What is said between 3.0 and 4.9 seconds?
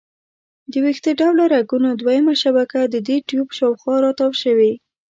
دې ټیوب شاوخوا را تاو شوي.